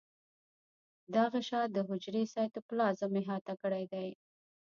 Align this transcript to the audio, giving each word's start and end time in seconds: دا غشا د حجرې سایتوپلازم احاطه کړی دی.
دا 1.13 1.23
غشا 1.33 1.61
د 1.69 1.77
حجرې 1.89 2.23
سایتوپلازم 2.33 3.11
احاطه 3.21 3.53
کړی 3.61 3.83
دی. 3.93 4.09